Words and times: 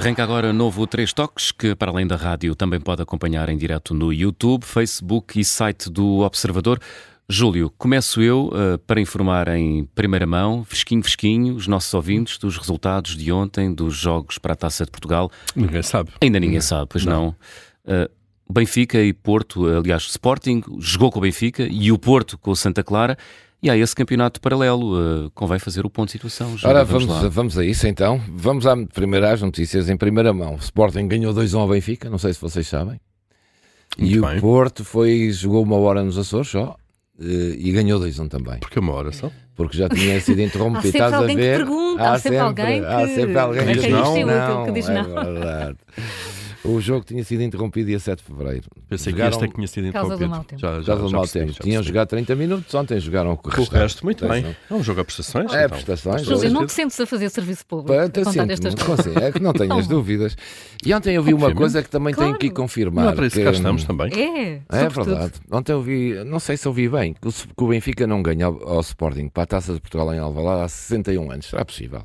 Arranca 0.00 0.22
agora 0.22 0.50
novo 0.50 0.86
Três 0.86 1.12
Toques, 1.12 1.52
que 1.52 1.74
para 1.74 1.90
além 1.90 2.06
da 2.06 2.16
rádio 2.16 2.54
também 2.54 2.80
pode 2.80 3.02
acompanhar 3.02 3.50
em 3.50 3.58
direto 3.58 3.92
no 3.92 4.10
YouTube, 4.10 4.64
Facebook 4.64 5.38
e 5.38 5.44
site 5.44 5.90
do 5.90 6.20
Observador. 6.20 6.80
Júlio, 7.28 7.70
começo 7.76 8.22
eu 8.22 8.46
uh, 8.46 8.78
para 8.86 8.98
informar 8.98 9.48
em 9.48 9.84
primeira 9.94 10.26
mão, 10.26 10.64
fresquinho, 10.64 11.02
fresquinho, 11.02 11.54
os 11.54 11.66
nossos 11.66 11.92
ouvintes 11.92 12.38
dos 12.38 12.56
resultados 12.56 13.14
de 13.14 13.30
ontem 13.30 13.74
dos 13.74 13.94
Jogos 13.94 14.38
para 14.38 14.54
a 14.54 14.56
Taça 14.56 14.86
de 14.86 14.90
Portugal. 14.90 15.30
Ninguém 15.54 15.82
sabe. 15.82 16.12
Ainda 16.22 16.40
ninguém 16.40 16.60
não. 16.60 16.62
sabe, 16.62 16.86
pois 16.88 17.04
não. 17.04 17.36
não. 17.84 18.04
Uh, 18.04 18.10
Benfica 18.50 19.02
e 19.02 19.12
Porto, 19.12 19.66
aliás, 19.66 20.04
Sporting 20.04 20.62
jogou 20.78 21.10
com 21.12 21.18
o 21.18 21.22
Benfica 21.22 21.68
e 21.70 21.92
o 21.92 21.98
Porto 21.98 22.38
com 22.38 22.52
o 22.52 22.56
Santa 22.56 22.82
Clara. 22.82 23.18
E 23.62 23.68
há 23.68 23.76
esse 23.76 23.94
campeonato 23.94 24.40
paralelo. 24.40 25.26
Uh, 25.26 25.30
convém 25.32 25.58
fazer 25.58 25.84
o 25.84 25.90
ponto 25.90 26.06
de 26.06 26.12
situação. 26.12 26.56
Já 26.56 26.68
Ora, 26.68 26.84
vamos, 26.84 27.04
vamos, 27.06 27.34
vamos, 27.34 27.58
a 27.58 27.64
isso 27.64 27.86
então. 27.86 28.20
Vamos 28.28 28.66
à 28.66 28.74
primeira 28.86 29.32
às 29.32 29.42
notícias 29.42 29.88
em 29.88 29.96
primeira 29.96 30.32
mão. 30.32 30.54
O 30.54 30.58
Sporting 30.58 31.06
ganhou 31.06 31.34
2-1 31.34 31.58
ao 31.58 31.68
Benfica, 31.68 32.08
não 32.08 32.18
sei 32.18 32.32
se 32.32 32.40
vocês 32.40 32.66
sabem. 32.66 33.00
Muito 33.98 34.16
e 34.16 34.20
bem. 34.20 34.38
o 34.38 34.40
Porto 34.40 34.84
foi, 34.84 35.30
jogou 35.30 35.62
uma 35.62 35.76
hora 35.76 36.02
nos 36.02 36.16
Açores 36.16 36.48
só 36.48 36.76
uh, 37.18 37.22
e 37.22 37.70
ganhou 37.72 38.00
2-1 38.00 38.28
também. 38.28 38.58
Porque 38.60 38.78
uma 38.78 38.94
hora 38.94 39.12
só? 39.12 39.30
Porque 39.54 39.76
já 39.76 39.88
tinha 39.88 40.18
sido 40.20 40.40
interrompido. 40.42 41.02
há 41.02 41.10
sempre 41.10 41.16
alguém 41.16 41.36
que 41.36 41.42
pergunta, 41.42 42.02
há, 42.02 42.12
há 42.12 42.18
sempre, 42.18 42.38
alguém 42.38 42.80
que... 42.80 42.86
Há 42.86 43.08
sempre 43.08 43.38
alguém 43.38 43.66
que 43.66 43.72
diz 43.74 43.90
não. 43.90 44.26
não, 44.26 44.64
que 44.64 44.72
diz 44.72 44.88
não. 44.88 45.18
É 45.18 45.24
verdade. 45.24 45.76
O 46.62 46.80
jogo 46.80 47.04
tinha 47.04 47.24
sido 47.24 47.42
interrompido 47.42 47.86
dia 47.86 47.98
7 47.98 48.18
de 48.18 48.24
fevereiro. 48.24 48.68
Pensei 48.88 49.12
jogaram... 49.12 49.30
que 49.30 49.36
este 49.36 49.44
é 49.44 49.48
que 49.48 49.54
tinha 49.54 49.66
sido 49.66 49.86
interrompido. 49.86 50.18
Causa 50.18 50.24
do 50.24 50.30
mau 50.30 50.44
tempo. 50.44 50.60
Já, 50.60 50.80
já, 50.82 50.94
do 50.94 51.10
mau 51.10 51.26
tempo. 51.26 51.52
Tinham 51.54 51.82
jogado 51.82 52.08
30 52.08 52.36
minutos, 52.36 52.74
ontem 52.74 53.00
jogaram 53.00 53.32
o 53.32 53.48
resto. 53.48 53.60
O 53.60 53.74
resto, 53.74 54.04
muito 54.04 54.28
bem. 54.28 54.56
É 54.70 54.74
um 54.74 54.82
jogo 54.82 55.00
a 55.00 55.04
prestações. 55.04 55.52
É, 55.52 55.64
então. 55.64 55.70
prestações. 55.70 56.22
José, 56.22 56.50
não 56.50 56.66
te 56.66 56.72
sentes 56.72 57.00
a 57.00 57.06
fazer 57.06 57.30
serviço 57.30 57.64
público? 57.64 57.92
Sinto, 58.30 58.52
estas 58.52 58.74
assim, 58.74 59.14
é 59.16 59.32
que 59.32 59.40
não 59.40 59.52
tenho 59.52 59.72
as 59.74 59.86
dúvidas. 59.86 60.36
E 60.84 60.92
ontem 60.92 61.14
eu 61.14 61.22
vi 61.22 61.32
uma 61.32 61.54
coisa 61.54 61.82
que 61.82 61.88
também 61.88 62.14
tenho 62.14 62.36
que 62.36 62.50
confirmar. 62.50 63.06
Não, 63.06 63.14
para 63.14 63.26
isso 63.26 63.36
que 63.36 63.44
cá 63.44 63.52
estamos 63.52 63.84
também. 63.84 64.10
É, 64.12 64.60
é 64.68 64.88
verdade. 64.88 65.32
Ontem 65.50 65.72
eu 65.72 65.82
vi, 65.82 66.22
não 66.24 66.38
sei 66.38 66.56
se 66.56 66.68
ouvi 66.68 66.88
bem, 66.88 67.14
que 67.14 67.64
o 67.64 67.68
Benfica 67.68 68.06
não 68.06 68.22
ganha 68.22 68.46
ao 68.46 68.80
Sporting 68.80 69.28
para 69.28 69.44
a 69.44 69.46
Taça 69.46 69.72
de 69.72 69.80
Portugal 69.80 70.12
em 70.12 70.18
Alvalade 70.18 70.64
há 70.64 70.68
61 70.68 71.30
anos. 71.30 71.46
Será 71.46 71.64
possível? 71.64 72.02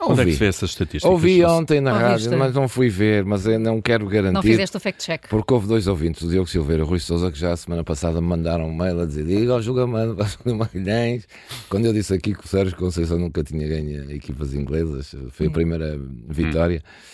Onde 0.00 0.10
ouvi. 0.10 0.22
é 0.22 0.24
que 0.26 0.32
se 0.32 0.38
vê 0.38 0.46
essas 0.46 0.70
estatísticas? 0.70 1.10
Ouvi 1.10 1.44
ontem 1.44 1.80
na 1.80 1.96
rádio, 1.96 2.36
mas 2.38 2.54
não 2.54 2.68
fui 2.68 2.88
ver, 2.88 3.24
mas 3.24 3.46
eu 3.46 3.58
não 3.58 3.80
quero 3.80 4.06
garantir. 4.06 4.34
Não 4.34 4.42
fizeste 4.42 4.76
o 4.76 4.80
fact-check. 4.80 5.28
Porque 5.28 5.52
houve 5.52 5.66
dois 5.66 5.86
ouvintes, 5.86 6.22
o 6.22 6.28
Diogo 6.28 6.48
Silveira 6.48 6.82
e 6.82 6.86
o 6.86 6.88
Rui 6.88 7.00
Souza, 7.00 7.30
que 7.32 7.38
já 7.38 7.52
a 7.52 7.56
semana 7.56 7.82
passada 7.82 8.20
me 8.20 8.26
mandaram 8.26 8.66
um 8.66 8.74
mail 8.74 9.00
a 9.00 9.06
dizer: 9.06 9.24
diga 9.24 9.52
ao 9.52 9.62
julgamento 9.62 10.16
do 10.44 10.54
Magalhães. 10.54 11.26
Quando 11.68 11.86
eu 11.86 11.92
disse 11.92 12.14
aqui 12.14 12.34
que 12.34 12.44
o 12.44 12.48
Sérgio 12.48 12.76
Conceição 12.76 13.18
nunca 13.18 13.42
tinha 13.42 13.66
ganho 13.66 14.10
equipas 14.10 14.54
inglesas, 14.54 15.14
foi 15.30 15.46
a 15.46 15.48
hum. 15.48 15.52
primeira 15.52 16.00
vitória. 16.28 16.82
Hum. 16.84 17.08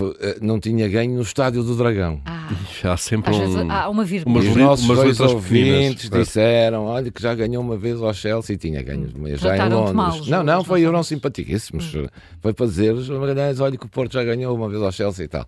Eh, 0.00 0.38
não 0.40 0.58
tinha 0.58 0.88
ganho 0.88 1.14
no 1.14 1.22
Estádio 1.22 1.62
do 1.62 1.76
Dragão. 1.76 2.20
Ah, 2.24 2.48
há 2.82 2.96
sempre 2.96 3.32
um, 3.32 3.70
há 3.70 3.88
uma 3.88 4.04
vírgula. 4.04 4.40
Umas, 4.40 4.50
os 4.50 4.56
nossos 4.56 4.86
dois 4.88 5.20
ouvintes 5.20 6.04
pequenas, 6.04 6.26
disseram 6.26 6.84
olha, 6.86 7.12
que 7.12 7.22
já 7.22 7.32
ganhou 7.32 7.62
uma 7.62 7.76
vez 7.76 8.02
ao 8.02 8.12
Chelsea 8.12 8.54
e 8.54 8.58
tinha 8.58 8.82
ganho 8.82 9.08
hum, 9.16 9.36
já 9.36 9.56
em 9.56 9.68
Londres. 9.68 10.26
Não, 10.26 10.42
não, 10.42 10.64
foi, 10.64 10.84
eram 10.84 11.00
simpaticíssimos. 11.04 11.94
Hum. 11.94 12.08
Foi 12.40 12.52
para 12.52 12.66
dizer 12.66 12.92
Magalhães, 12.92 13.60
olha 13.60 13.78
que 13.78 13.86
o 13.86 13.88
Porto 13.88 14.14
já 14.14 14.24
ganhou 14.24 14.56
uma 14.56 14.68
vez 14.68 14.82
ao 14.82 14.90
Chelsea 14.90 15.26
e 15.26 15.28
tal. 15.28 15.46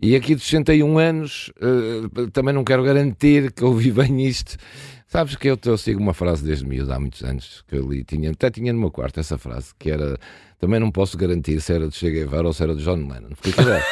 E 0.00 0.14
aqui 0.14 0.36
dos 0.36 0.44
61 0.44 0.96
anos, 0.96 1.52
uh, 1.60 2.30
também 2.30 2.54
não 2.54 2.62
quero 2.62 2.84
garantir 2.84 3.50
que 3.50 3.64
ouvi 3.64 3.90
bem 3.92 4.24
isto. 4.24 4.56
Sabes 5.10 5.34
que 5.34 5.50
eu, 5.50 5.58
eu 5.66 5.76
sigo 5.76 6.00
uma 6.00 6.14
frase 6.14 6.44
desde 6.44 6.64
miúdo, 6.64 6.92
há 6.92 7.00
muitos 7.00 7.24
anos, 7.24 7.64
que 7.66 7.74
eu 7.74 7.90
li, 7.90 8.04
tinha, 8.04 8.30
até 8.30 8.48
tinha 8.48 8.72
no 8.72 8.78
meu 8.78 8.92
quarto 8.92 9.18
essa 9.18 9.36
frase, 9.36 9.72
que 9.76 9.90
era 9.90 10.16
também 10.60 10.78
não 10.78 10.92
posso 10.92 11.18
garantir 11.18 11.60
se 11.60 11.72
era 11.72 11.88
de 11.88 11.96
Che 11.96 12.12
Guevara 12.12 12.46
ou 12.46 12.52
se 12.52 12.62
era 12.62 12.76
de 12.76 12.84
John 12.84 13.08
Lennon. 13.08 13.30
Porque 13.30 13.50
aquilo 13.50 13.70
era, 13.72 13.84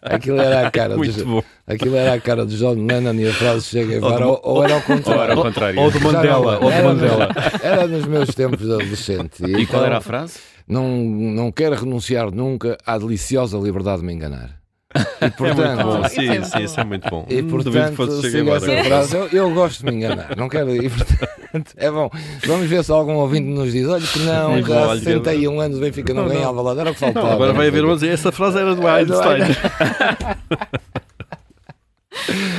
aquilo 0.00 0.40
era 0.40 0.66
a 0.66 0.70
cara 0.70 0.96
de, 0.96 1.44
aquilo 1.66 1.96
era 1.96 2.14
a 2.14 2.20
cara 2.20 2.46
de 2.46 2.56
John 2.56 2.86
Lennon 2.86 3.12
e 3.12 3.28
a 3.28 3.32
frase 3.34 3.66
Che 3.66 3.84
Guevara, 3.84 4.26
ou, 4.26 4.40
ou, 4.42 4.56
ou, 4.56 4.64
era 4.64 4.74
ao 4.74 4.80
contrário. 4.80 5.18
Ou, 5.18 5.24
era 5.24 5.34
ao 5.34 5.42
contrário. 5.42 5.78
ou, 5.80 5.84
ou 5.84 5.90
do 5.90 6.00
Mandela. 6.00 6.58
Ou 6.58 6.70
do 6.70 6.82
Mandela. 6.82 7.28
Era 7.62 7.86
nos 7.86 8.06
meus 8.06 8.34
tempos 8.34 8.60
de 8.60 8.72
adolescente. 8.72 9.44
E, 9.44 9.48
e 9.48 9.52
então, 9.52 9.66
qual 9.66 9.84
era 9.84 9.98
a 9.98 10.00
frase? 10.00 10.38
Não, 10.66 10.88
não 10.88 11.52
quero 11.52 11.74
renunciar 11.74 12.30
nunca 12.30 12.78
à 12.86 12.96
deliciosa 12.96 13.58
liberdade 13.58 14.00
de 14.00 14.06
me 14.06 14.14
enganar. 14.14 14.61
E, 14.94 15.30
portanto, 15.30 15.62
é 15.62 15.74
muito 15.74 15.84
bom, 15.84 16.08
sim, 16.08 16.44
sim, 16.44 16.62
isso 16.64 16.80
é 16.80 16.84
muito 16.84 17.08
bom. 17.08 17.26
E 17.28 17.42
portanto, 17.42 17.94
frase. 17.94 19.16
Eu, 19.16 19.28
eu, 19.28 19.50
gosto 19.54 19.80
de 19.80 19.86
me 19.86 19.96
enganar, 19.96 20.36
não 20.36 20.48
quero. 20.48 20.74
E, 20.74 20.88
portanto, 20.90 21.72
é 21.76 21.90
bom. 21.90 22.10
Vamos 22.46 22.66
ver 22.66 22.84
se 22.84 22.92
algum 22.92 23.14
ouvinte 23.14 23.48
nos 23.48 23.72
diz: 23.72 23.88
olha, 23.88 24.06
que 24.06 24.18
não, 24.20 24.62
que 24.62 24.72
há 24.72 24.88
61 24.96 25.60
anos 25.60 25.78
o 25.78 25.80
Benfica 25.80 26.12
não, 26.12 26.24
não 26.24 26.28
ganhava 26.28 26.60
lá, 26.60 26.80
era 26.80 26.90
o 26.90 26.94
que 26.94 27.00
faltava. 27.00 27.26
Não, 27.26 27.34
agora 27.34 27.52
vai 27.52 27.68
haver 27.68 27.84
um 27.84 27.94
dizer: 27.94 28.08
essa 28.08 28.30
frase 28.30 28.58
era 28.58 28.74
do 28.74 28.86
Einstein. 28.86 29.42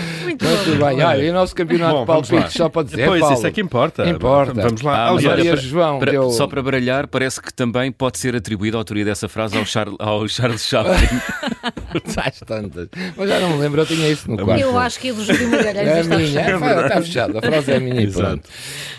Bem. 0.86 1.04
Olha, 1.04 1.24
e 1.24 1.30
o 1.30 1.34
nosso 1.34 1.56
campeonato 1.56 2.00
de 2.00 2.06
palpites, 2.06 2.54
só 2.54 2.70
para 2.70 2.84
dizer. 2.84 3.08
Pois, 3.08 3.22
Paulo, 3.22 3.36
isso 3.36 3.48
é 3.48 3.52
que 3.52 3.62
importa. 3.62 4.10
Importa. 4.10 4.54
Vamos 4.54 4.82
lá. 4.82 5.08
Ah, 5.08 5.14
olha, 5.14 5.30
para, 5.30 5.56
João, 5.58 6.00
para, 6.00 6.12
deu... 6.12 6.30
Só 6.32 6.48
para 6.48 6.62
baralhar, 6.62 7.08
parece 7.08 7.42
que 7.42 7.54
também 7.54 7.92
pode 7.92 8.18
ser 8.18 8.36
atribuída 8.36 8.78
a 8.78 8.80
autoria 8.80 9.06
dessa 9.06 9.28
frase 9.28 9.58
ao, 9.58 9.66
Char, 9.66 9.88
ao 10.00 10.28
Charles 10.28 10.66
Chaplin. 10.66 10.94
Às 12.26 12.40
tantas. 12.40 12.90
Mas 13.16 13.30
já 13.30 13.40
não 13.40 13.50
me 13.52 13.58
lembro, 13.58 13.82
eu 13.82 13.86
tinha 13.86 14.08
isso 14.10 14.30
no 14.30 14.44
quarto. 14.44 14.62
Eu 14.62 14.78
acho 14.78 15.00
que 15.00 15.10
é 15.10 15.14
do 15.14 15.24
Júlio 15.24 15.50
Magalhães. 15.50 15.88
É 15.88 16.00
a 16.00 16.04
minha, 16.04 16.42
é, 16.42 16.82
está 16.84 17.02
fechado. 17.02 17.38
A 17.38 17.42
frase 17.42 17.72
é 17.72 17.80
minha. 17.80 18.02
Exato. 18.02 18.42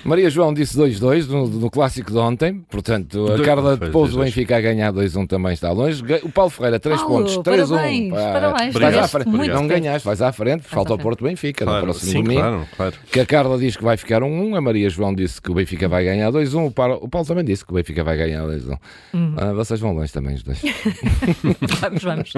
Maria 0.05 0.31
João 0.31 0.53
disse 0.53 0.77
2-2 0.79 1.27
no, 1.27 1.47
no, 1.49 1.71
clássico 1.71 2.13
de 2.13 2.19
ontem. 2.19 2.65
Portanto, 2.71 3.33
a 3.33 3.43
Carla 3.43 3.77
depois 3.77 4.13
do 4.13 4.19
Benfica 4.19 4.57
a 4.57 4.61
ganhar 4.61 4.93
2-1 4.93 5.27
também 5.27 5.53
está 5.53 5.73
longe. 5.73 6.03
O 6.23 6.31
Paulo 6.31 6.51
Ferreira, 6.51 6.79
3 6.79 7.03
pontos. 7.03 7.39
3-1. 7.39 8.11
Parabéns. 8.11 8.75
Vais 8.75 8.97
à 8.97 9.09
frente. 9.09 9.29
Não 9.29 9.67
ganhaste, 9.67 10.07
vais 10.07 10.23
à 10.23 10.33
frente. 10.33 10.63
Falta 10.65 10.95
o 10.95 10.99
Porto 10.99 11.25
Benfica 11.25 11.65
claro, 11.75 11.87
no 11.87 11.93
próximo 11.93 12.13
sim, 12.13 12.23
domingo. 12.23 12.41
Claro, 12.41 12.69
claro. 12.77 12.95
Que 13.11 13.21
a 13.21 13.27
Carla 13.27 13.59
diz 13.59 13.77
que 13.77 13.85
vai 13.85 13.97
ficar 13.97 14.23
1-1, 14.23 14.27
um, 14.27 14.57
a 14.57 14.61
Maria 14.61 14.89
João 14.89 15.15
disse 15.15 15.41
que 15.41 15.51
o 15.51 15.55
Benfica 15.55 15.89
vai 15.89 16.05
ganhar 16.05 16.31
2-1, 16.31 16.55
um, 16.55 16.67
o, 16.67 16.71
Paulo, 16.71 16.99
o 17.01 17.09
Paulo 17.09 17.27
também 17.27 17.45
disse 17.45 17.65
que 17.65 17.73
o 17.73 17.75
Benfica 17.75 18.03
vai 18.03 18.17
ganhar 18.17 18.43
2-1. 18.43 18.79
Uhum. 19.13 19.35
Ah, 19.37 19.53
vocês 19.53 19.81
vão 19.81 19.93
longe 19.93 20.13
também, 20.13 20.35
os 20.35 20.43
dois. 20.43 20.61
vamos, 21.81 22.03
vamos. 22.03 22.33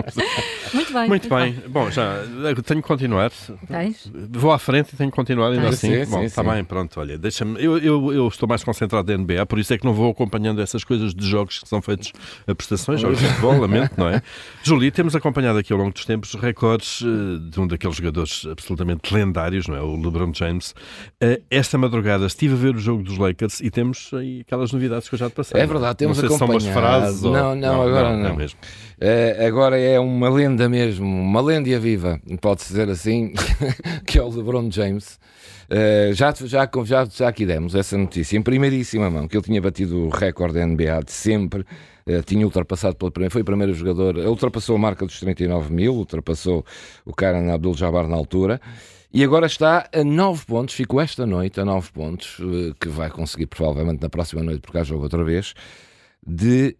Muito 0.74 0.92
bem. 0.92 1.08
Muito 1.08 1.28
bem. 1.28 1.62
Bom, 1.68 1.90
já 1.90 2.22
tenho 2.64 2.82
que 2.82 2.88
continuar. 2.88 3.30
Tens? 3.66 4.10
Vou 4.30 4.52
à 4.52 4.58
frente 4.58 4.94
e 4.94 4.96
tenho 4.96 5.10
que 5.10 5.16
continuar 5.16 5.50
ainda 5.50 5.68
assim. 5.68 6.04
Sim, 6.04 6.10
Bom, 6.10 6.22
está 6.22 6.42
bem, 6.42 6.64
pronto, 6.64 6.98
olha, 7.00 7.18
deixa-me. 7.18 7.62
Eu, 7.62 7.78
eu, 7.78 8.12
eu, 8.12 8.28
estou 8.28 8.48
mais 8.48 8.62
concentrado 8.62 9.10
na 9.10 9.18
NBA, 9.18 9.46
por 9.46 9.58
isso 9.58 9.72
é 9.72 9.78
que 9.78 9.84
não 9.84 9.92
vou 9.92 10.10
acompanhando 10.10 10.60
essas 10.60 10.84
coisas 10.84 11.14
de 11.14 11.26
jogos 11.26 11.58
que 11.58 11.68
são 11.68 11.80
feitos 11.82 12.12
a 12.46 12.54
prestações, 12.54 13.00
jogos 13.00 13.18
de 13.18 13.26
futebol, 13.26 13.58
lamento, 13.58 13.92
não 13.96 14.08
é? 14.08 14.22
Júlia, 14.62 14.90
temos 14.90 15.14
acompanhado 15.14 15.58
aqui 15.58 15.72
ao 15.72 15.78
longo 15.78 15.92
dos 15.92 16.04
tempos 16.04 16.34
recordes 16.34 17.00
uh, 17.02 17.38
de 17.38 17.60
um 17.60 17.66
daqueles 17.66 17.96
jogadores 17.96 18.46
absolutamente 18.50 19.12
lendários, 19.12 19.25
não 19.68 19.76
é? 19.76 19.80
O 19.80 19.96
LeBron 19.96 20.32
James. 20.34 20.70
Uh, 21.22 21.42
esta 21.50 21.78
madrugada 21.78 22.26
estive 22.26 22.54
a 22.54 22.56
ver 22.56 22.76
o 22.76 22.78
jogo 22.78 23.02
dos 23.02 23.18
Lakers 23.18 23.60
e 23.60 23.70
temos 23.70 24.10
aí 24.12 24.40
aquelas 24.40 24.72
novidades 24.72 25.08
que 25.08 25.14
eu 25.14 25.18
já 25.18 25.28
te 25.28 25.34
passei. 25.34 25.60
É 25.60 25.66
verdade, 25.66 25.98
temos 25.98 26.20
não 26.20 26.28
sei 26.28 26.36
acompanhado. 26.36 26.60
Se 26.60 26.72
são 26.72 26.82
umas 26.82 26.90
frases 26.90 27.22
não, 27.22 27.50
ou... 27.50 27.54
não, 27.56 27.82
agora 27.82 28.12
não. 28.12 28.22
não. 28.22 28.30
É 28.30 28.36
mesmo. 28.36 28.58
É, 29.00 29.46
agora 29.46 29.78
é 29.78 30.00
uma 30.00 30.28
lenda 30.28 30.68
mesmo, 30.68 31.06
uma 31.06 31.40
lenda 31.40 31.78
viva, 31.78 32.20
pode-se 32.40 32.68
dizer 32.68 32.88
assim, 32.88 33.34
que 34.06 34.18
é 34.18 34.22
o 34.22 34.28
LeBron 34.28 34.70
James. 34.70 35.18
Uh, 35.70 36.14
já, 36.14 36.32
já, 36.32 36.68
já, 36.84 37.04
já 37.04 37.28
aqui 37.28 37.44
demos 37.44 37.74
essa 37.74 37.98
notícia 37.98 38.36
em 38.36 38.42
primeiríssima 38.42 39.10
mão, 39.10 39.26
que 39.26 39.36
ele 39.36 39.44
tinha 39.44 39.60
batido 39.60 40.06
o 40.06 40.08
recorde 40.08 40.54
da 40.54 40.66
NBA 40.66 41.02
de 41.04 41.12
sempre. 41.12 41.64
Uh, 42.06 42.22
tinha 42.24 42.44
ultrapassado 42.44 42.94
pela 42.96 43.10
primeira, 43.10 43.32
foi 43.32 43.42
o 43.42 43.44
primeiro 43.44 43.74
jogador, 43.74 44.16
ultrapassou 44.18 44.76
a 44.76 44.78
marca 44.78 45.04
dos 45.04 45.18
39 45.18 45.72
mil, 45.72 45.94
ultrapassou 45.94 46.64
o 47.04 47.12
Karen 47.12 47.50
Abdul-Jabbar 47.50 48.06
na 48.06 48.16
altura. 48.16 48.60
E 49.12 49.24
agora 49.24 49.46
está 49.46 49.88
a 49.92 50.04
9 50.04 50.44
pontos, 50.44 50.74
ficou 50.74 51.00
esta 51.00 51.24
noite 51.24 51.58
a 51.58 51.64
9 51.64 51.90
pontos, 51.90 52.38
eh, 52.38 52.74
que 52.78 52.88
vai 52.88 53.08
conseguir 53.08 53.46
provavelmente 53.46 54.02
na 54.02 54.10
próxima 54.10 54.42
noite, 54.42 54.60
porque 54.60 54.76
há 54.76 54.84
jogo 54.84 55.04
outra 55.04 55.24
vez, 55.24 55.54
de 56.26 56.76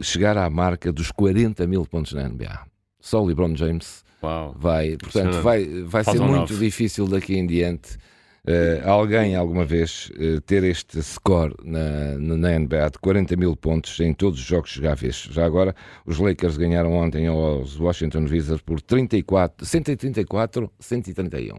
chegar 0.00 0.38
à 0.38 0.48
marca 0.48 0.90
dos 0.92 1.10
40 1.10 1.66
mil 1.66 1.84
pontos 1.84 2.12
na 2.14 2.28
NBA. 2.28 2.60
Só 2.98 3.22
o 3.22 3.26
LeBron 3.26 3.54
James 3.54 4.04
Uau. 4.22 4.54
vai, 4.58 4.96
portanto, 4.96 5.42
vai, 5.42 5.64
vai 5.84 6.02
ser 6.02 6.18
muito 6.18 6.52
9. 6.52 6.64
difícil 6.64 7.06
daqui 7.06 7.36
em 7.36 7.46
diante 7.46 7.98
uh, 8.46 8.88
alguém 8.88 9.34
alguma 9.36 9.64
vez 9.64 10.10
uh, 10.18 10.40
ter 10.42 10.62
este 10.64 11.02
score 11.02 11.54
na, 11.64 12.16
na 12.18 12.58
NBA 12.58 12.90
de 12.90 12.98
40 12.98 13.36
mil 13.36 13.56
pontos 13.56 13.98
em 14.00 14.12
todos 14.14 14.38
os 14.40 14.44
jogos 14.46 14.70
jogáveis. 14.70 15.28
Já 15.30 15.44
agora, 15.44 15.74
os 16.04 16.18
Lakers 16.18 16.56
ganharam 16.56 16.92
ontem 16.92 17.26
aos 17.26 17.78
Washington 17.78 18.24
Wizards 18.30 18.62
por 18.62 18.80
34, 18.80 19.66
134, 19.66 20.70
131. 20.78 21.58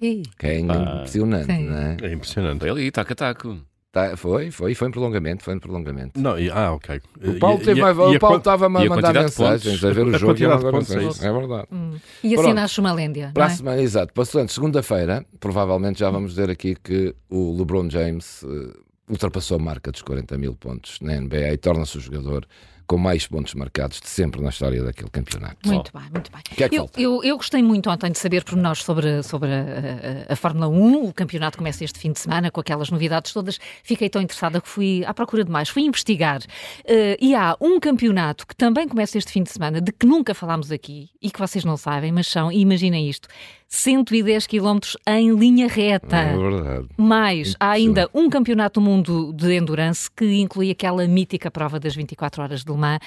Ih, 0.00 0.22
Que 0.38 0.46
é 0.46 0.56
Ah, 0.68 0.94
impressionante, 0.96 1.46
sim. 1.46 1.64
não 1.68 1.76
é? 1.78 1.96
É 2.02 2.12
impressionante. 2.12 2.60
Foi 2.60 2.70
ali, 2.70 2.90
taco 2.90 3.12
a 3.12 3.16
taco. 3.16 3.58
Tá, 3.92 4.16
foi, 4.16 4.50
foi, 4.50 4.74
foi 4.74 4.88
em 4.88 4.90
prolongamento, 4.90 5.44
foi 5.44 5.52
em 5.54 5.58
prolongamento. 5.58 6.18
Não, 6.18 6.38
e- 6.38 6.50
ah, 6.50 6.72
ok. 6.72 6.98
O 7.26 7.38
Paulo 7.38 7.60
E- 7.60 7.64
teve 7.64 7.80
e- 7.80 7.82
e 7.82 7.84
o 7.84 7.86
a 7.86 7.94
Paulo 7.94 8.18
quant- 8.18 8.38
estava 8.38 8.64
a 8.64 8.66
a 8.66 8.70
mandar 8.70 9.12
mensagens 9.12 9.84
a 9.84 9.90
ver 9.92 10.06
o 10.06 10.12
jogo 10.18 10.40
e 10.40 10.44
a 10.46 10.48
mandar 10.48 10.68
é 10.68 10.72
mensagens. 10.72 11.16
isso. 11.16 11.26
É 11.26 11.30
verdade. 11.30 11.66
hum. 11.70 11.92
E 12.24 12.28
assim 12.28 12.36
Pronto. 12.42 12.54
nasce 12.54 12.80
uma 12.80 12.92
lenda. 12.94 13.30
Para 13.34 13.44
Não 13.44 13.50
a 13.50 13.52
é? 13.52 13.56
semana, 13.56 13.82
exato. 13.82 14.12
Segunda-feira, 14.48 15.26
provavelmente 15.38 16.00
já 16.00 16.08
vamos 16.08 16.30
dizer 16.30 16.48
aqui 16.50 16.74
que 16.74 17.14
o 17.28 17.54
LeBron 17.58 17.90
James 17.90 18.42
eh, 18.44 18.78
ultrapassou 19.10 19.58
a 19.58 19.60
marca 19.62 19.92
dos 19.92 20.00
40 20.00 20.38
mil 20.38 20.54
pontos 20.54 20.98
na 21.02 21.14
NBA 21.20 21.52
e 21.52 21.56
torna-se 21.58 21.98
o 21.98 22.00
jogador 22.00 22.46
com 22.86 22.98
mais 22.98 23.26
pontos 23.26 23.54
marcados 23.54 24.00
de 24.00 24.08
sempre 24.08 24.40
na 24.42 24.50
história 24.50 24.82
daquele 24.82 25.10
campeonato. 25.10 25.56
Muito 25.66 25.90
bem, 25.92 26.02
muito 26.12 26.30
bem. 26.30 26.40
Que 26.44 26.64
é 26.64 26.68
que 26.68 26.76
eu, 26.76 26.90
eu, 26.96 27.22
eu 27.24 27.36
gostei 27.36 27.62
muito 27.62 27.88
ontem 27.90 28.10
de 28.10 28.18
saber 28.18 28.44
pormenores 28.44 28.82
sobre, 28.82 29.22
sobre 29.22 29.48
a, 29.50 30.28
a- 30.28 30.32
a 30.32 30.36
Fórmula 30.36 30.68
1. 30.68 31.04
O 31.08 31.12
campeonato 31.12 31.58
começa 31.58 31.84
este 31.84 31.98
fim 31.98 32.12
de 32.12 32.18
semana 32.20 32.50
com 32.50 32.60
aquelas 32.60 32.90
novidades 32.90 33.32
todas. 33.32 33.58
Fiquei 33.82 34.08
tão 34.08 34.20
interessada 34.22 34.60
que 34.60 34.68
fui 34.68 35.04
à 35.06 35.14
procura 35.14 35.44
de 35.44 35.50
mais, 35.50 35.68
fui 35.68 35.82
investigar. 35.82 36.40
Eh, 36.84 37.16
e 37.20 37.34
há 37.34 37.56
um 37.60 37.78
campeonato 37.80 38.46
que 38.46 38.54
também 38.56 38.86
começa 38.88 39.18
este 39.18 39.32
fim 39.32 39.42
de 39.42 39.50
semana, 39.50 39.80
de 39.80 39.92
que 39.92 40.06
nunca 40.06 40.34
falámos 40.34 40.70
aqui 40.72 41.10
e 41.20 41.30
que 41.30 41.38
vocês 41.38 41.64
não 41.64 41.76
sabem, 41.76 42.12
mas 42.12 42.26
são, 42.26 42.50
imaginem 42.52 43.08
isto, 43.08 43.28
110 43.74 44.46
km 44.46 44.78
em 45.08 45.34
linha 45.34 45.66
reta. 45.66 46.18
É 46.18 46.36
verdade. 46.36 46.88
Mais, 46.94 47.56
há 47.58 47.70
ainda 47.70 48.06
um 48.12 48.28
campeonato 48.28 48.78
do 48.78 48.84
mundo 48.84 49.32
de 49.32 49.56
endurance 49.56 50.10
que 50.14 50.26
inclui 50.40 50.70
aquela 50.70 51.08
mítica 51.08 51.50
prova 51.50 51.80
das 51.80 51.94
24 51.94 52.42
horas 52.42 52.64
de 52.64 52.70
Le 52.70 52.76
Mans. 52.76 52.98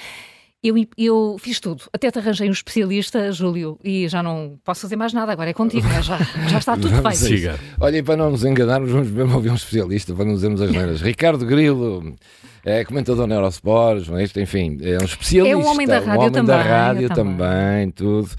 Eu, 0.64 0.74
eu 0.98 1.36
fiz 1.38 1.60
tudo, 1.60 1.84
até 1.92 2.10
te 2.10 2.18
arranjei 2.18 2.48
um 2.48 2.52
especialista, 2.52 3.30
Júlio, 3.30 3.78
e 3.84 4.08
já 4.08 4.20
não 4.24 4.58
posso 4.64 4.80
fazer 4.80 4.96
mais 4.96 5.12
nada, 5.12 5.30
agora 5.30 5.50
é 5.50 5.52
contigo, 5.52 5.86
né? 5.86 6.02
já, 6.02 6.18
já 6.48 6.58
está 6.58 6.74
tudo 6.74 6.90
Vamos 7.00 7.20
feito. 7.20 7.48
a 7.48 7.52
isso. 7.52 7.62
Olha, 7.78 7.98
e 7.98 8.02
para 8.02 8.16
não 8.16 8.32
nos 8.32 8.44
enganarmos, 8.44 8.90
vamos 8.90 9.08
mesmo 9.08 9.34
ouvir 9.36 9.50
um 9.50 9.54
especialista 9.54 10.12
para 10.16 10.24
não 10.24 10.34
dizermos 10.34 10.60
as 10.60 10.72
neiras. 10.72 11.00
Ricardo 11.00 11.46
Grilo, 11.46 12.16
é 12.64 12.84
comentador 12.84 13.28
na 13.28 13.36
Eurosport, 13.36 14.08
não 14.08 14.18
é 14.18 14.24
isto? 14.24 14.40
enfim, 14.40 14.78
é 14.82 14.98
um 15.00 15.04
especialista. 15.04 15.56
É 15.56 15.56
um 15.56 15.64
homem 15.64 15.86
da 15.86 16.00
um 16.00 16.04
rádio 16.06 16.20
homem 16.20 16.32
da 16.32 16.40
também, 16.40 16.68
rádio 16.68 17.02
eu 17.02 17.08
também. 17.10 17.36
também, 17.36 17.90
tudo. 17.92 18.30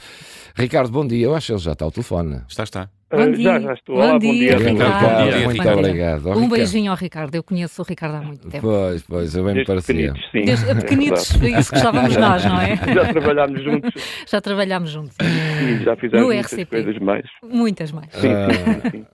Ricardo, 0.58 0.90
bom 0.92 1.06
dia. 1.06 1.26
Eu 1.28 1.36
acho 1.36 1.48
que 1.48 1.54
ele 1.54 1.60
já 1.60 1.72
está 1.74 1.86
ao 1.86 1.92
telefone. 1.92 2.42
Está, 2.48 2.64
está. 2.64 2.90
Bom 3.12 3.22
Ah, 3.22 3.26
dia. 3.30 3.44
já, 3.44 3.60
já 3.60 3.74
estou. 3.74 3.96
Bom 3.96 4.02
Olá, 4.02 4.14
bom 4.14 4.20
dia, 4.20 4.34
dia. 4.34 4.58
Ricardo. 4.58 4.74
Ricardo, 4.74 5.08
Bom 5.08 5.24
dia, 5.30 5.38
muito 5.46 5.52
Ricardo. 5.62 5.80
obrigado. 5.80 6.26
Um 6.28 6.34
Ricardo. 6.34 6.50
beijinho 6.50 6.92
ao 6.92 6.98
Ricardo, 6.98 7.36
eu 7.36 7.44
conheço 7.44 7.82
o 7.82 7.86
Ricardo 7.86 8.16
há 8.16 8.22
muito 8.22 8.48
tempo. 8.50 8.68
Pois, 8.68 9.04
pois, 9.04 9.36
eu 9.36 9.44
bem 9.46 9.54
me 9.54 9.64
Desde 9.64 9.72
parecia. 9.86 10.14
pequenitos, 10.14 10.32
sim. 10.32 10.46
Desde 10.46 10.76
pequenitos, 10.76 11.30
isso 11.60 11.72
gostávamos 11.72 12.16
nós, 12.18 12.44
não 12.44 12.60
é? 12.60 12.76
Já 12.76 13.14
trabalhámos 13.14 13.64
juntos 13.64 13.94
Já 14.28 14.42
trabalhámos 14.42 14.90
juntos. 14.90 15.16
e 15.22 15.84
já 15.84 15.96
fizemos 15.96 16.20
No 16.28 16.34
muitas 16.34 16.52
RCP. 16.52 16.66
coisas 16.84 17.02
mais. 17.02 17.26
Muitas 17.44 17.92
mais. 17.92 18.10
Sim, 18.14 18.28
Ah. 18.34 18.48
sim, 18.52 18.82
sim, 18.82 18.90
sim. 18.92 19.06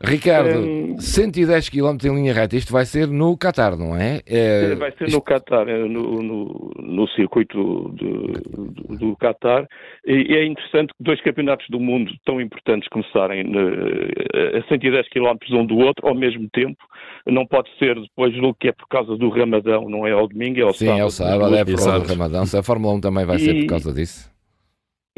Ricardo, 0.00 0.60
Hum. 0.60 0.96
110 0.98 1.68
km 1.68 1.96
em 2.04 2.14
linha 2.14 2.32
reta, 2.32 2.56
isto 2.56 2.72
vai 2.72 2.84
ser 2.84 3.08
no 3.08 3.36
Qatar, 3.36 3.76
não 3.76 3.96
é? 3.96 4.20
É, 4.26 4.74
Vai 4.76 4.92
ser 4.96 5.10
no 5.10 5.20
Qatar, 5.20 5.68
eh, 5.68 5.78
no, 5.88 6.22
no, 6.22 6.70
no 6.80 7.08
circuito 7.10 7.90
de- 7.94 8.32
do, 8.50 8.96
do 8.96 9.16
Qatar. 9.16 9.66
E 10.06 10.34
é 10.36 10.44
interessante 10.46 10.88
que 10.96 11.02
dois 11.02 11.20
campeonatos 11.22 11.66
do 11.68 11.80
mundo 11.80 12.12
tão 12.24 12.40
importantes 12.40 12.88
começarem 12.88 13.40
eh, 13.40 14.58
a 14.58 14.68
110 14.68 15.08
km 15.08 15.36
um 15.52 15.66
do 15.66 15.78
outro 15.78 16.06
ao 16.06 16.14
mesmo 16.14 16.48
tempo. 16.52 16.78
Não 17.26 17.44
pode 17.46 17.68
ser 17.78 17.94
depois 18.00 18.32
do 18.34 18.54
que 18.54 18.68
é 18.68 18.72
por 18.72 18.86
causa 18.88 19.16
do 19.16 19.28
Ramadão, 19.28 19.88
não 19.88 20.06
é 20.06 20.12
ao 20.12 20.28
domingo, 20.28 20.58
é 20.60 20.62
ao 20.62 20.72
Sim, 20.72 20.86
sábado. 20.86 21.00
é 21.00 21.04
o 21.04 21.10
sábado, 21.10 21.54
é 21.56 21.64
por 21.64 21.74
causa 21.76 22.00
do 22.00 22.06
Ramadão. 22.08 22.46
Se 22.46 22.56
a 22.56 22.62
Fórmula 22.62 22.94
1 22.94 23.00
também 23.00 23.24
vai 23.26 23.38
ser 23.38 23.54
E- 23.56 23.60
por 23.62 23.70
causa 23.70 23.92
disso. 23.92 24.30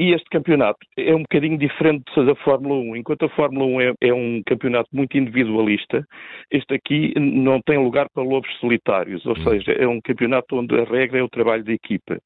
E 0.01 0.15
este 0.15 0.31
campeonato 0.31 0.79
é 0.97 1.15
um 1.15 1.21
bocadinho 1.21 1.59
diferente 1.59 2.11
da 2.25 2.35
Fórmula 2.37 2.75
1. 2.75 2.97
Enquanto 2.97 3.27
a 3.27 3.29
Fórmula 3.29 3.67
1 3.67 3.81
é, 3.83 3.95
é 4.01 4.15
um 4.15 4.43
campeonato 4.47 4.89
muito 4.95 5.19
individualista, 5.19 6.07
este 6.51 6.73
aqui 6.73 7.13
não 7.21 7.61
tem 7.61 7.77
lugar 7.77 8.09
para 8.09 8.23
lobos 8.23 8.51
solitários, 8.61 9.27
ou 9.27 9.37
seja, 9.37 9.73
é 9.73 9.87
um 9.87 10.01
campeonato 10.01 10.57
onde 10.57 10.75
a 10.75 10.85
regra 10.85 11.19
é 11.19 11.23
o 11.23 11.29
trabalho 11.29 11.63
de 11.63 11.75
equipa. 11.75 12.19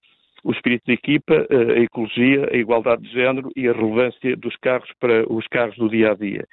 O 0.44 0.52
espírito 0.52 0.84
de 0.86 0.92
equipa, 0.92 1.34
eh, 1.50 1.80
a 1.80 1.80
ecologia, 1.80 2.48
a 2.52 2.56
igualdade 2.56 3.02
de 3.02 3.12
género 3.12 3.50
e 3.56 3.66
a 3.66 3.72
relevância 3.72 4.36
dos 4.36 4.54
carros 4.58 4.90
para 5.00 5.24
os 5.32 5.44
carros 5.48 5.76
do 5.76 5.88
dia 5.88 6.12
a 6.12 6.14
dia. 6.14 6.46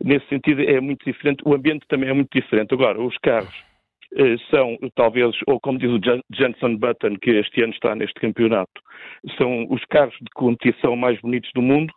Nesse 0.00 0.28
sentido, 0.28 0.62
é 0.62 0.80
muito 0.80 1.04
diferente. 1.04 1.42
O 1.44 1.54
ambiente 1.54 1.86
também 1.88 2.08
é 2.08 2.12
muito 2.12 2.30
diferente. 2.32 2.72
Agora, 2.72 3.02
os 3.02 3.18
carros 3.18 3.67
são, 4.50 4.76
talvez, 4.94 5.34
ou 5.46 5.60
como 5.60 5.78
diz 5.78 5.90
o 5.90 6.00
Jenson 6.34 6.76
Button, 6.76 7.16
que 7.20 7.30
este 7.30 7.62
ano 7.62 7.72
está 7.72 7.94
neste 7.94 8.14
campeonato, 8.14 8.82
são 9.36 9.66
os 9.70 9.84
carros 9.86 10.14
de 10.20 10.30
competição 10.34 10.96
mais 10.96 11.20
bonitos 11.20 11.50
do 11.54 11.62
mundo 11.62 11.92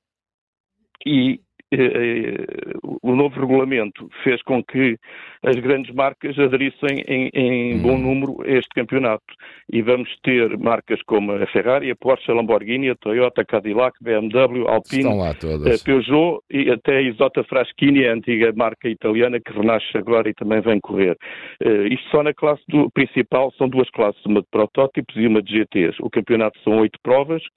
e 1.06 1.34
eh, 1.34 1.36
eh, 1.36 1.42
o 3.02 3.16
novo 3.16 3.40
regulamento 3.40 4.10
fez 4.24 4.42
com 4.44 4.64
que 4.64 4.98
as 5.44 5.56
grandes 5.56 5.94
marcas 5.94 6.38
aderissem 6.38 7.04
em, 7.08 7.30
em 7.34 7.82
bom 7.82 7.98
número 7.98 8.42
a 8.44 8.50
este 8.50 8.70
campeonato. 8.70 9.24
E 9.72 9.82
vamos 9.82 10.10
ter 10.24 10.58
marcas 10.58 11.02
como 11.04 11.32
a 11.32 11.48
Ferrari, 11.48 11.90
a 11.90 11.96
Porsche, 11.96 12.30
a 12.32 12.36
Lamborghini, 12.36 12.90
a 12.90 12.96
Toyota, 12.96 13.42
a 13.42 13.46
Cadillac, 13.46 13.98
BMW, 14.02 14.68
Alpine, 14.68 15.04
a. 15.82 15.84
Peugeot 15.84 16.42
e 16.52 16.70
até 16.70 16.98
a 16.98 17.02
Isota 17.02 17.44
Fraschini, 17.44 18.06
a 18.06 18.14
antiga 18.14 18.52
marca 18.56 18.90
italiana 18.90 19.40
que 19.40 19.54
renasce 19.54 19.98
agora 19.98 20.30
e 20.30 20.34
também 20.34 20.62
vem 20.62 20.80
correr. 20.80 21.18
Eh, 21.62 21.88
isto 21.88 22.10
só 22.10 22.22
na 22.22 22.34
classe 22.34 22.62
do, 22.68 22.90
principal, 22.92 23.52
são 23.58 23.68
duas 23.70 23.90
classes, 23.92 24.24
uma 24.26 24.42
de 24.42 24.48
protótipos 24.52 25.16
e 25.16 25.26
uma 25.26 25.42
de 25.42 25.60
GTs. 25.60 25.98
O 26.02 26.10
campeonato 26.10 26.60
são 26.64 26.80
oito 26.80 27.00
provas, 27.02 27.42
eh, 27.42 27.48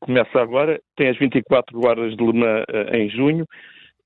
começa 0.00 0.40
agora, 0.40 0.80
tem 0.96 1.08
as 1.08 1.18
24 1.18 1.78
guardas 1.78 2.16
de 2.16 2.24
Le 2.24 2.32
Mans 2.32 2.64
eh, 2.68 2.98
em 2.98 3.08
junho 3.10 3.46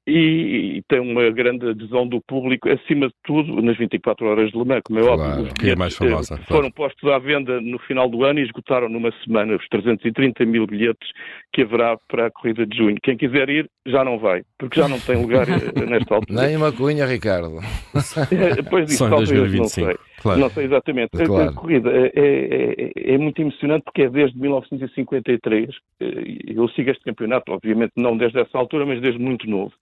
e, 0.06 0.77
e 0.77 0.83
tem 0.87 1.01
uma 1.01 1.31
grande 1.31 1.71
adesão 1.71 2.06
do 2.06 2.21
público, 2.21 2.69
acima 2.69 3.06
de 3.09 3.15
tudo, 3.25 3.62
nas 3.62 3.75
24 3.79 4.27
horas 4.27 4.51
de 4.51 4.59
Le 4.59 4.65
Mans, 4.67 4.83
como 4.85 4.99
é 4.99 5.03
Claro, 5.03 5.21
óbvio. 5.23 5.45
Os 5.45 5.53
que 5.55 5.71
é 5.71 5.77
mais 5.77 5.99
bilhetes, 5.99 6.29
famosa, 6.29 6.35
eh, 6.35 6.47
claro. 6.47 6.62
Foram 6.62 6.71
postos 6.71 7.11
à 7.11 7.19
venda 7.19 7.59
no 7.61 7.79
final 7.79 8.09
do 8.09 8.23
ano 8.25 8.39
e 8.39 8.43
esgotaram 8.43 8.89
numa 8.89 9.11
semana 9.25 9.56
os 9.56 9.67
330 9.69 10.45
mil 10.45 10.67
bilhetes 10.67 11.09
que 11.55 11.62
haverá 11.62 11.97
para 12.09 12.27
a 12.27 12.31
corrida 12.31 12.67
de 12.67 12.77
junho. 12.77 12.97
Quem 13.03 13.17
quiser 13.17 13.49
ir, 13.49 13.71
já 13.87 14.05
não 14.05 14.19
vai, 14.19 14.43
porque 14.59 14.79
já 14.79 14.89
não 14.89 15.01
tem 15.01 15.17
lugar 15.17 15.49
eh, 15.49 15.87
nesta 15.87 16.15
altura. 16.17 16.43
Nem 16.47 16.56
uma 16.56 16.71
cunha, 16.73 17.06
Ricardo. 17.06 17.61
Depois 18.56 18.87
disso, 18.87 18.99
Só 18.99 19.06
em 19.06 19.11
talvez, 19.11 19.31
não 19.31 19.39
2025. 19.39 19.87
sei. 19.87 19.97
Claro. 20.25 20.41
Não 20.41 20.49
sei 20.50 20.65
exatamente. 20.65 21.11
A- 21.23 21.26
Claro. 21.26 21.50
A, 21.50 21.53
corrida 21.53 21.91
é, 21.93 22.11
é- 22.15 22.93
é- 22.97 23.15
é 23.15 23.19
muito 23.19 23.41
emocionante 23.43 23.85
porque 23.85 24.03
é 24.03 24.09
desde 24.11 24.38
1953. 24.41 25.69
Eh, 26.00 26.55
Eu 26.56 26.67
sigo 26.71 26.91
este 26.91 27.05
campeonato, 27.05 27.53
obviamente 27.53 27.93
não 27.96 28.17
desde 28.17 28.41
essa 28.41 28.56
altura, 28.58 28.87
mas 28.87 29.01
desde 29.03 29.20
muito 29.20 29.48
novo. 29.48 29.72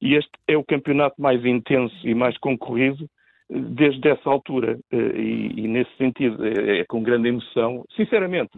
E 0.00 0.14
este 0.14 0.30
é 0.48 0.56
o 0.56 0.64
campeonato 0.64 1.20
mais 1.20 1.44
intenso 1.44 1.94
e 2.04 2.14
mais 2.14 2.36
concorrido 2.38 3.04
eh, 3.50 3.58
desde 3.58 4.08
essa 4.08 4.30
altura. 4.30 4.78
Eh, 4.90 4.96
E, 4.96 5.52
e 5.64 5.68
nesse 5.68 5.94
sentido, 5.98 6.42
é, 6.46 6.78
é 6.80 6.84
com 6.86 7.02
grande 7.02 7.28
emoção. 7.28 7.84
Sinceramente, 7.94 8.50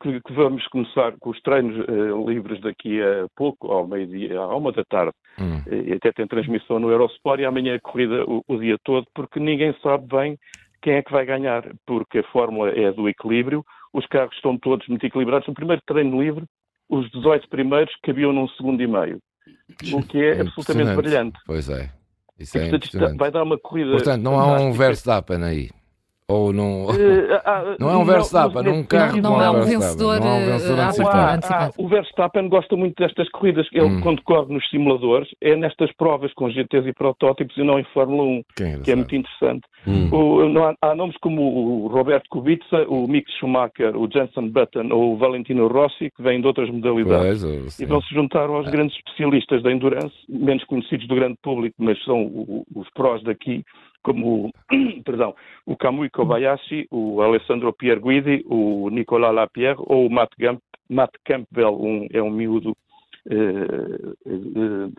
que, 0.00 0.20
que 0.22 0.32
vamos 0.32 0.66
começar 0.68 1.12
com 1.20 1.30
os 1.30 1.40
treinos 1.42 1.76
eh, 1.86 2.30
livres 2.32 2.60
daqui 2.60 3.00
a 3.02 3.26
pouco, 3.36 3.70
ao 3.70 3.86
meio-dia, 3.86 4.38
à 4.38 4.56
uma 4.56 4.72
da 4.72 4.82
tarde. 4.84 5.12
Hum. 5.40 5.60
Até 5.96 6.12
tem 6.12 6.26
transmissão 6.26 6.78
no 6.78 6.90
Eurosport 6.90 7.40
e 7.40 7.44
amanhã 7.44 7.74
a 7.76 7.80
corrida 7.80 8.24
o, 8.26 8.42
o 8.48 8.56
dia 8.58 8.76
todo, 8.84 9.06
porque 9.14 9.38
ninguém 9.40 9.74
sabe 9.82 10.06
bem 10.06 10.36
quem 10.82 10.94
é 10.94 11.02
que 11.02 11.12
vai 11.12 11.24
ganhar, 11.24 11.64
porque 11.86 12.18
a 12.18 12.30
fórmula 12.30 12.70
é 12.70 12.92
do 12.92 13.08
equilíbrio, 13.08 13.64
os 13.92 14.06
carros 14.06 14.34
estão 14.34 14.58
todos 14.58 14.86
muito 14.88 15.06
equilibrados. 15.06 15.46
No 15.46 15.54
primeiro 15.54 15.80
treino 15.86 16.20
livre, 16.20 16.44
os 16.88 17.10
18 17.12 17.48
primeiros 17.48 17.94
cabiam 18.02 18.32
num 18.32 18.48
segundo 18.48 18.82
e 18.82 18.86
meio, 18.86 19.18
o 19.92 20.02
que 20.02 20.18
é 20.18 20.40
absolutamente 20.40 20.90
Impressionante. 20.90 20.96
brilhante. 20.96 21.38
Pois 21.46 21.68
é. 21.70 21.90
Isso 22.38 22.58
é 22.58 23.14
vai 23.14 23.30
dar 23.30 23.44
uma 23.44 23.58
corrida. 23.58 23.92
Portanto, 23.92 24.22
não 24.22 24.38
há 24.38 24.60
um. 24.60 24.72
Verstappen 24.72 25.44
aí. 25.44 25.70
Ou 26.28 26.52
não. 26.52 26.86
Eh, 26.90 27.42
ah, 27.44 27.76
Não 27.78 27.90
é 27.90 27.96
um 27.96 28.04
Verstappen, 28.04 28.62
num 28.62 28.84
carro 28.84 29.16
Não, 29.20 29.32
não 29.32 29.42
é 29.42 29.50
um 29.50 29.62
vencedor, 29.64 30.20
Não 30.20 30.28
há 30.28 30.34
um 30.34 30.40
eh, 30.40 30.46
vencedor 30.52 30.78
antecipado. 30.80 31.16
Ah, 31.18 31.34
antecipado. 31.34 31.74
ah, 31.76 31.82
o 31.82 31.88
Verstappen 31.88 32.48
gosta 32.48 32.76
muito 32.76 32.94
destas 33.02 33.28
corridas. 33.30 33.66
Ele, 33.72 33.84
Hum. 33.86 34.00
quando 34.00 34.22
corre 34.22 34.52
nos 34.54 34.66
simuladores, 34.70 35.28
é 35.40 35.54
nestas 35.56 35.92
provas 35.96 36.32
com 36.34 36.48
GTs 36.48 36.88
e 36.88 36.92
protótipos 36.94 37.56
e 37.56 37.62
não 37.62 37.78
em 37.78 37.84
Fórmula 37.92 38.22
1, 38.22 38.42
Quem 38.56 38.80
que 38.80 38.92
é 38.92 38.96
muito 38.96 39.14
interessante. 39.14 39.62
Hum. 39.86 40.08
O- 40.12 40.48
não 40.48 40.64
há, 40.64 40.74
há 40.80 40.94
nomes 40.94 41.16
como 41.20 41.42
o 41.42 41.88
Roberto 41.88 42.28
Kubica, 42.30 42.62
o 42.88 43.06
Mick 43.08 43.30
Schumacher, 43.38 43.96
o 43.96 44.08
Jenson 44.10 44.48
Button 44.48 44.88
ou 44.92 45.14
o 45.14 45.16
Valentino 45.18 45.66
Rossi, 45.66 46.10
que 46.16 46.22
vêm 46.22 46.40
de 46.40 46.46
outras 46.46 46.70
modalidades. 46.70 47.42
Pois, 47.44 47.78
E 47.80 47.84
vão 47.84 48.00
se 48.00 48.14
juntar 48.14 48.48
aos 48.48 48.70
grandes 48.70 48.96
especialistas 48.96 49.62
da 49.62 49.72
endurance, 49.72 50.14
menos 50.28 50.64
conhecidos 50.64 51.06
do 51.08 51.14
grande 51.16 51.36
público, 51.42 51.74
mas 51.78 52.02
são 52.04 52.22
o- 52.24 52.64
os 52.74 52.88
prós 52.94 53.22
daqui, 53.24 53.64
como 54.02 54.46
o, 54.46 54.50
perdão, 55.04 55.34
o 55.66 55.76
Kamui 55.76 56.10
Kobayashi, 56.10 56.86
o 56.90 57.20
Alessandro 57.22 57.72
Pierguidi, 57.72 58.44
o 58.46 58.88
Nicolas 58.90 59.34
Lapierre 59.34 59.78
ou 59.78 60.06
o 60.06 60.10
Matt, 60.10 60.32
Gamp, 60.38 60.60
Matt 60.88 61.12
Campbell, 61.24 61.80
um, 61.80 62.06
é 62.12 62.22
um 62.22 62.30
miúdo 62.30 62.76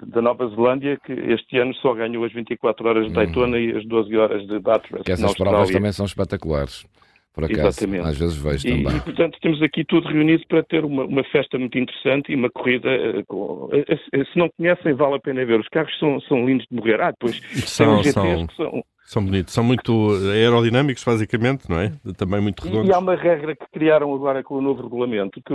da 0.08 0.22
Nova 0.22 0.48
Zelândia, 0.48 0.98
que 1.06 1.12
este 1.12 1.58
ano 1.58 1.74
só 1.76 1.94
ganhou 1.94 2.24
as 2.24 2.32
24 2.32 2.88
horas 2.88 3.08
de 3.08 3.14
Daytona 3.14 3.58
uhum. 3.58 3.64
e 3.64 3.78
as 3.78 3.86
12 3.86 4.18
horas 4.18 4.48
de 4.48 4.60
Bathurst. 4.60 5.06
Que 5.06 5.12
essas 5.12 5.34
provas 5.34 5.70
também 5.70 5.92
são 5.92 6.06
espetaculares. 6.06 6.86
Por 7.34 7.46
acaso, 7.46 7.68
Exatamente. 7.68 8.08
às 8.08 8.18
vezes 8.18 8.38
vejo 8.38 8.68
e, 8.68 8.84
também. 8.84 8.98
E, 8.98 9.02
portanto, 9.02 9.40
temos 9.42 9.62
aqui 9.64 9.84
tudo 9.84 10.08
reunido 10.08 10.44
para 10.48 10.62
ter 10.64 10.86
uma, 10.86 11.04
uma 11.04 11.24
festa 11.24 11.58
muito 11.58 11.78
interessante 11.80 12.32
e 12.32 12.36
uma 12.36 12.50
corrida. 12.50 12.88
Uh, 12.90 13.26
com, 13.26 13.70
se 13.72 14.38
não 14.38 14.50
conhecem, 14.56 14.94
vale 14.94 15.16
a 15.16 15.20
pena 15.20 15.44
ver. 15.44 15.60
Os 15.60 15.68
carros 15.70 15.98
são, 15.98 16.22
são 16.22 16.46
lindos 16.46 16.68
de 16.70 16.78
morrer. 16.78 17.02
Ah, 17.02 17.10
depois 17.10 17.42
são, 17.68 18.04
são, 18.04 18.48
são, 18.56 18.84
são 19.06 19.24
bonitos, 19.24 19.54
são 19.54 19.64
muito 19.64 20.12
aerodinâmicos, 20.32 21.04
basicamente, 21.04 21.70
não 21.70 21.80
é? 21.80 21.92
Também 22.18 22.42
muito 22.42 22.64
redondos. 22.64 22.88
E, 22.88 22.92
e 22.92 22.94
há 22.94 23.00
uma 23.00 23.16
regra 23.16 23.56
que 23.56 23.66
criaram 23.72 24.14
agora 24.14 24.44
com 24.44 24.56
o 24.56 24.62
novo 24.62 24.84
regulamento, 24.84 25.42
que 25.42 25.54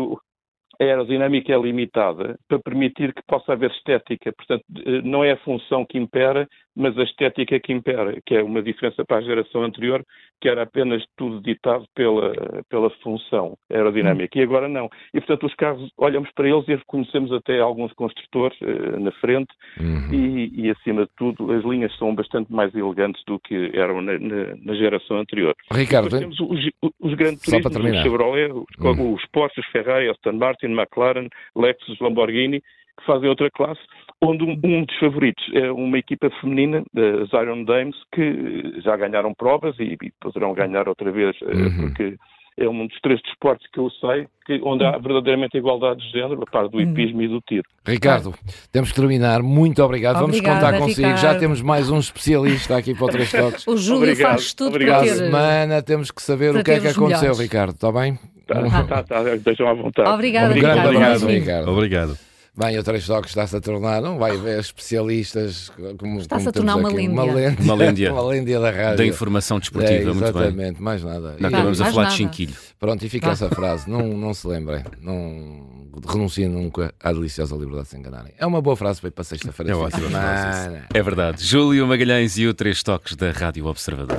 a 0.81 0.85
aerodinâmica 0.85 1.52
é 1.52 1.59
limitada 1.59 2.38
para 2.47 2.59
permitir 2.61 3.12
que 3.12 3.23
possa 3.26 3.52
haver 3.52 3.71
estética. 3.71 4.33
Portanto, 4.33 4.64
eh, 4.87 5.02
não 5.02 5.25
é 5.25 5.33
a 5.33 5.38
função 5.38 5.85
que 5.85 5.99
impera, 5.99 6.49
mas 6.78 6.97
a 6.97 7.02
estética 7.02 7.58
que 7.58 7.73
impera, 7.73 8.16
que 8.25 8.37
é 8.37 8.42
uma 8.42 8.62
diferença 8.62 9.04
para 9.04 9.16
a 9.16 9.23
geração 9.23 9.64
anterior, 9.64 10.04
que 10.40 10.49
era 10.49 10.62
apenas 10.62 11.02
tudo 11.16 11.42
ditado 11.42 11.85
pela, 11.92 12.32
pela 12.70 12.88
função 13.02 13.56
aerodinâmica. 13.68 14.38
E 14.38 14.42
agora 14.42 14.68
não. 14.68 14.88
E, 15.12 15.18
portanto, 15.20 15.47
os 15.47 15.54
carros, 15.56 15.90
olhamos 15.99 16.30
para 16.30 16.49
eles 16.49 16.68
e 16.68 16.76
reconhecemos 16.76 17.32
até 17.32 17.58
alguns 17.58 17.92
construtores 17.94 18.56
uh, 18.61 19.00
na 19.00 19.11
frente 19.12 19.52
uhum. 19.80 20.14
e, 20.14 20.66
e, 20.66 20.70
acima 20.70 21.02
de 21.02 21.11
tudo, 21.16 21.52
as 21.52 21.64
linhas 21.64 21.92
são 21.99 22.14
bastante 22.14 22.52
mais 22.52 22.73
elegantes 22.73 23.23
do 23.26 23.40
que 23.40 23.73
eram 23.75 24.00
na, 24.00 24.16
na, 24.16 24.56
na 24.62 24.75
geração 24.75 25.18
anterior. 25.18 25.56
Ricardo, 25.73 26.16
temos 26.16 26.38
os, 26.38 26.61
os 27.00 27.14
grandes 27.14 27.42
turismos, 27.42 27.76
os 27.76 28.02
Chevrolet, 28.02 28.52
os, 28.52 28.64
uhum. 28.78 29.14
os 29.14 29.26
Porsche, 29.32 29.61
os 29.61 29.66
Ferrari, 29.66 30.08
Aston 30.08 30.35
Martin, 30.35 30.66
McLaren, 30.66 31.26
Lexus, 31.56 31.99
Lamborghini, 31.99 32.61
que 32.61 33.04
fazem 33.04 33.28
outra 33.28 33.50
classe, 33.50 33.80
onde 34.22 34.44
um, 34.44 34.58
um, 34.64 34.84
dos 34.84 34.98
favoritos 34.98 35.44
é 35.54 35.70
uma 35.70 35.98
equipa 35.98 36.30
feminina, 36.40 36.82
as 37.22 37.32
Iron 37.32 37.64
Dames, 37.64 37.96
que 38.12 38.80
já 38.82 38.96
ganharam 38.96 39.32
provas 39.34 39.78
e, 39.78 39.96
e 40.02 40.12
poderão 40.20 40.52
ganhar 40.52 40.88
outra 40.88 41.10
vez, 41.10 41.37
eh, 41.42 41.54
uhum. 41.54 41.80
porque 41.80 42.16
é 42.58 42.68
um 42.68 42.87
dos 42.87 43.00
três 43.00 43.20
desportos 43.22 43.64
que 43.72 43.78
eu 43.78 43.88
sei 43.90 44.26
que, 44.44 44.60
onde 44.64 44.84
há 44.84 44.98
verdadeiramente 44.98 45.56
igualdade 45.56 46.00
de 46.00 46.10
género, 46.10 46.42
a 46.42 46.50
par 46.50 46.68
do 46.68 46.80
hipismo 46.80 47.18
uhum. 47.18 47.25
e 47.25 47.28
do 47.28 47.40
tiro. 47.42 47.62
Ricardo, 47.87 48.34
temos 48.72 48.90
que 48.90 49.00
terminar. 49.00 49.42
Muito 49.42 49.80
obrigado. 49.82 50.18
Vamos 50.18 50.40
contar 50.40 50.76
consigo. 50.76 51.06
Ricardo. 51.06 51.22
Já 51.22 51.38
temos 51.38 51.62
mais 51.62 51.88
um 51.88 51.98
especialista 51.98 52.76
aqui 52.76 52.94
para 52.94 53.04
o 53.04 53.08
Três 53.08 53.30
Toques. 53.30 53.66
o 53.66 53.76
Júlio 53.76 54.02
obrigado. 54.02 54.30
faz 54.32 54.52
tudo 54.52 54.70
obrigado. 54.70 55.04
para 55.04 55.08
ter... 55.08 55.14
semana 55.14 55.82
temos 55.82 56.10
que 56.10 56.20
saber 56.20 56.56
o 56.56 56.64
que 56.64 56.70
é 56.72 56.80
que 56.80 56.88
aconteceu, 56.88 57.20
melhores. 57.20 57.38
Ricardo. 57.38 57.75
Está 57.75 57.92
bem? 57.92 58.18
Tá, 58.48 58.82
tá, 58.84 59.02
tá, 59.04 59.22
deixam 59.37 59.68
à 59.68 59.75
vontade. 59.75 60.08
Obrigado, 60.08 60.52
Ricardo. 60.52 60.87
Obrigado, 60.87 61.26
Ricardo. 61.26 61.70
Obrigado. 61.70 62.27
Bem, 62.58 62.76
o 62.76 62.82
Três 62.82 63.06
Toques 63.06 63.30
está-se 63.30 63.54
a 63.54 63.60
tornar, 63.60 64.02
não 64.02 64.18
vai 64.18 64.36
ver 64.36 64.58
especialistas 64.58 65.70
como 65.96 66.18
Está-se 66.18 66.48
a 66.48 66.50
tornar 66.50 66.74
uma 66.74 66.88
líndia. 66.88 67.22
Uma 67.22 67.24
líndia, 67.24 67.56
uma 67.60 67.74
líndia. 67.76 68.10
uma 68.12 68.34
líndia 68.34 68.58
da 68.58 68.70
rádio. 68.72 68.96
Da 68.96 69.06
informação 69.06 69.60
desportiva, 69.60 69.94
é, 69.94 70.04
muito 70.06 70.20
bem. 70.20 70.28
Exatamente, 70.28 70.82
mais 70.82 71.04
nada. 71.04 71.36
Não, 71.38 71.48
acabamos 71.48 71.80
a 71.80 71.84
falar 71.84 72.02
nada. 72.02 72.16
de 72.16 72.16
chinquilho. 72.16 72.56
Pronto, 72.76 73.06
e 73.06 73.08
fica 73.08 73.30
essa 73.30 73.48
frase, 73.48 73.88
não, 73.88 74.08
não 74.08 74.34
se 74.34 74.48
lembrem, 74.48 74.82
não 75.00 75.92
renunciem 76.04 76.48
nunca 76.48 76.92
à 76.98 77.12
deliciosa 77.12 77.54
liberdade 77.54 77.84
de 77.84 77.90
se 77.90 77.96
enganarem. 77.96 78.32
É 78.36 78.44
uma 78.44 78.60
boa 78.60 78.74
frase 78.74 79.00
para 79.00 79.06
ir 79.06 79.12
para 79.12 79.22
sexta-feira. 79.22 79.70
É 79.70 79.76
ótima 79.76 80.10
frase. 80.10 80.78
É 80.92 81.00
verdade. 81.00 81.44
Júlio 81.44 81.86
Magalhães 81.86 82.38
e 82.38 82.46
o 82.48 82.54
Três 82.54 82.82
Toques 82.82 83.14
da 83.14 83.30
Rádio 83.30 83.66
Observador. 83.66 84.18